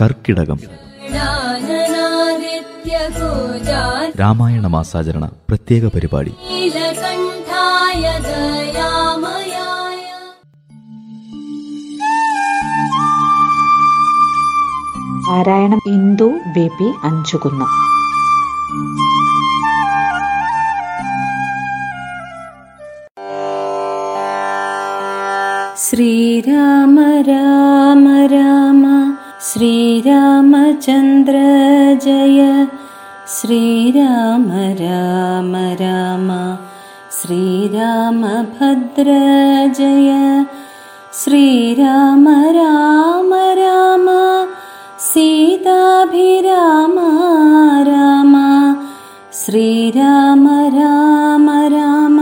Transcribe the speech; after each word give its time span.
കർക്കിടകം. 0.00 0.58
രാമായണ 4.20 4.66
മാസാചരണ 4.66 5.26
പ്രത്യേക 5.26 5.86
പരിപാടി. 5.88 6.34
നാരായണം 15.30 15.80
ഇന്ദു 15.86 16.38
ബേബി 16.56 16.92
അഞ്ചുകുന്നം. 17.02 17.88
श्रीराम 25.98 27.00
राम 27.00 28.08
राम। 28.08 29.14
श्रीरामचन्द्र 29.40 31.32
जय। 32.04 32.68
श्रीराम 33.28 34.52
राम 34.52 35.56
राम। 35.56 36.58
श्रीरामभद्र 37.10 39.04
जय। 39.78 40.46
श्रीराम 41.12 42.28
राम 42.28 43.34
राम। 43.34 44.06
सीताभिराम 44.98 46.94
राम। 47.88 48.36
श्रीराम 49.32 50.50
राम 50.50 51.50
राम। 51.50 52.20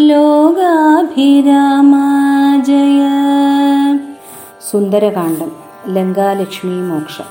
लोगाभिराम। 0.00 2.17
സുന്ദരകാന്ഡം 4.70 5.50
ലങ്കാലക്ഷ്മി 5.94 6.70
മോക്ഷം. 6.70 7.28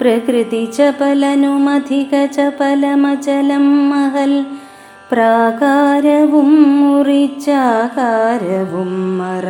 പ്രകൃതി 0.00 0.64
ചപലനുമധിക 0.64 2.26
ചപലമചലം 2.26 3.90
മഹൽ 3.90 4.44
പ്രാകാരവും 5.12 6.50
മുറിച്ചാകാരവും 6.80 8.92
മറ 9.18 9.46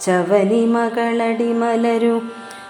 ചവലിമകളടിമലരു 0.00 2.22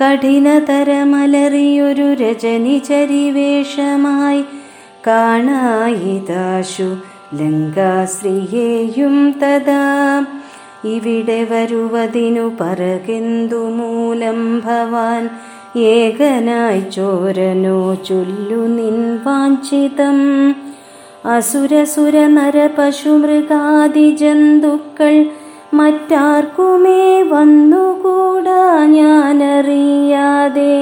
കഠിനതരമലറിയൊരു 0.00 2.12
രജനി 2.12 2.82
ചരിവേഷമായി 2.88 4.44
കാണായിതാശു 5.06 6.96
ലങ്കാശ്രീയേയും 7.34 9.30
തഥാ. 9.30 10.24
ഇവിടെ 10.84 11.46
വരുവതിനു 11.50 12.52
പറകെന്തു 12.60 13.54
മൂലം 13.54 14.60
ഭവാൻ 14.60 15.30
ഏകനായി 15.76 16.80
ചോരനോ 16.80 17.94
ചൊല്ലു 17.94 18.56
നിൻ 18.56 19.18
വാഞ്ചിതം. 19.24 20.18
അസുരസുര 21.26 22.26
നര 22.26 22.68
പശുമൃഗാദി 22.78 24.10
ജന്തുക്കൾ 24.10 25.26
മറ്റാർക്കുമേ 25.73 27.21
വന്നുകൂടാ 27.31 28.85
ഞാനറിയാതെ 28.93 30.73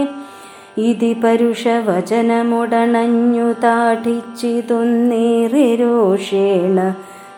ഇതി 0.80 1.14
പരുഷവചനമുടണഞ്ഞു 1.24 3.54
താഠിച്ചിതൊന്നേറെ 3.64 5.76
രോഷേണ 5.76 6.94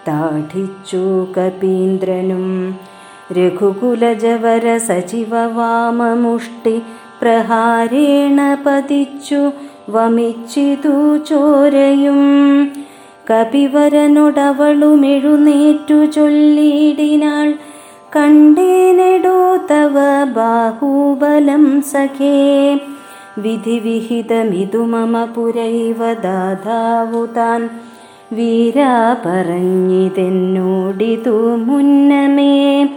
താഠിച്ചു 0.07 1.03
കപീന്ദ്രനും 1.37 2.47
രഘുകുലജവര 3.37 4.77
സജീവ 4.85 5.51
വാമമുഷ്ടി 5.51 6.81
പ്രഹാരേണ 7.21 8.39
പതിച്ചു 8.65 9.51
വമിച്ചിതു 9.89 10.95
ചോരയും 11.29 12.21
കപിവരനോടവളുമെഴുന്നേറ്റു 13.30 16.04
ചൊല്ലിയിടിനാൾ. 16.04 17.54
കണ്ടേനെടോ 18.16 19.56
തവ 19.56 20.24
ബാഹുബലം 20.24 21.82
സഖേ. 21.82 22.80
വിധിവിഹിതമിതു 23.38 24.78
മമ 24.78 25.24
പുരൈവ 25.24 26.12
ദാതാവു 26.12 27.26
താൻ. 27.26 27.68
വീരാ 28.32 29.16
പറഞ്ഞിതെന്നോടിതു 29.26 31.56
മുന്നമേ. 31.56 32.88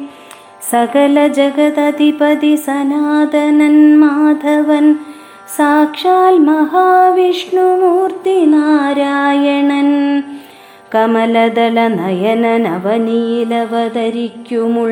സകല 0.72 1.28
ജഗതധിപതി 1.28 2.56
സനാതനൻ 2.56 4.00
മാധവൻ 4.00 4.96
സാക്ഷാൽ 5.56 6.36
മഹാവിഷ്ണുമൂർത്തി 6.48 8.36
നാരായണൻ 8.46 9.90
കമലദള 10.96 11.78
നയനൻ 11.96 12.68
അവനീലവതരിക്കുമുൾ 12.68 14.92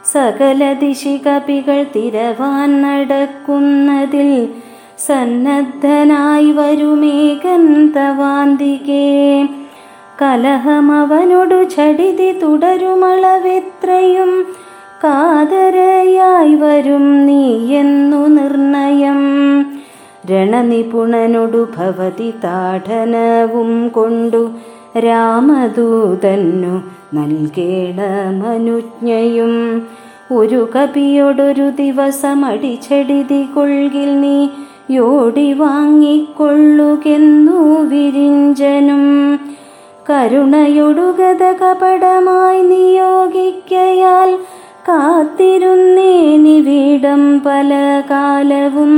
സകല 0.06 0.74
ദിശികപികൾ 0.74 1.84
തിരവാൻ 1.84 2.82
നടക്കുന്നതിൽ 2.82 4.48
സന്നദ്ധനായി 5.08 6.52
വരുമേകന്തവാന്തികേ 6.52 9.48
കലഹമവനൊടു 10.22 11.64
ചടിതി 11.64 12.40
തുടരുമളവെത്രയും 12.40 14.46
കാതരയായി 15.04 16.56
വരും 16.56 17.26
നീ 17.26 17.76
എന്നു 17.76 18.28
നിർണയം. 18.28 19.75
രണനിപുണനൊടു 20.30 21.68
ഭവതി 21.78 22.34
താഠനവും 22.44 23.90
കൊണ്ടു 23.90 24.52
രാമദൂതന്നു 24.98 26.84
നൽകേണമനുജ്ഞയും 27.14 29.84
ഒരു 30.32 30.70
കപിയോടൊരു 30.76 31.70
ദിവസം 31.70 32.46
അടിച്ചെടിതി 32.46 33.48
കൊൽകിൽ 33.56 34.20
നീ 34.20 34.50
യോടി 34.92 35.54
വാങ്ങിക്കൊള്ളുകെന്നു 35.54 37.82
വിരിഞ്ചനും. 37.82 39.40
കരുണയൊടുകത 40.10 41.52
കപടമായി 41.52 42.62
നിയോഗിക്കയാൽ 42.62 44.40
കാത്തിരുന്നേനിവിടം 44.90 47.42
പല 47.46 48.02
കാലവും 48.12 48.94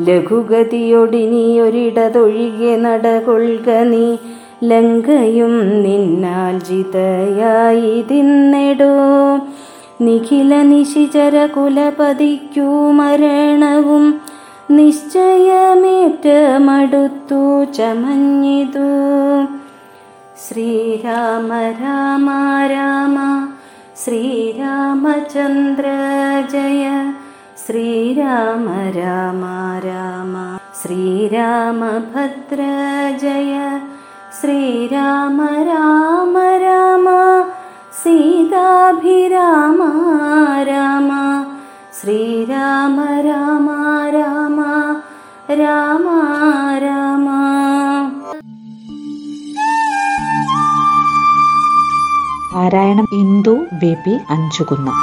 ലഘുഗതിയൊടിനിയൊരിടതൊഴികെ 0.00 2.76
നടകൊള്ളുക 2.76 3.70
നീ. 3.70 4.16
ലങ്കയും 4.64 5.82
നിന്നാൽ 5.82 6.58
ജിതയായി 6.58 8.02
തിന്നെടോ. 8.02 9.38
നിഖില 10.00 10.62
നിശിചര 10.62 11.46
കുലപതിക്കു 11.46 12.90
മരണവും 12.90 14.20
നിശ്ചയമേറ്റമടുത്തു 14.70 17.64
ചമഞ്ഞിതു. 17.64 18.88
ശ്രീരാമ 20.48 21.72
രാമ 21.82 22.30
രാമ 22.66 23.48
ശ്രീരാമചന്ദ്ര 24.04 25.84
ജയ 26.52 27.12
ശ്രീരാമ 27.66 28.90
രാമ 28.90 29.55
രാമ 30.76 30.82
ശ്രീരാമഭദ്ര 30.82 32.60
ജയ 33.22 33.52
ശ്രീരാമ 34.40 35.38
രാമ 35.68 36.36
രാമ 36.62 37.06
സീതാഭിരാമ 38.02 39.80
രാമ 40.68 41.10
ശ്രീരാമ 42.00 42.98
രാമ 43.26 43.68
രാമ 44.16 44.60
രാമ 45.60 46.06
രാമ 46.84 47.28
പാരായണം 52.52 53.08
ഇന്ദു 53.12 53.54
ബേബി 53.80 54.14
അഞ്ചുകുന്നം. 54.28 54.96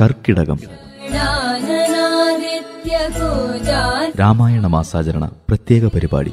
കർക്കിടകം. 0.00 0.60
രാമായണ 4.20 4.66
മാസാചരണ 4.66 5.30
പ്രത്യേക 5.48 5.86
പരിപാടി. 5.86 6.32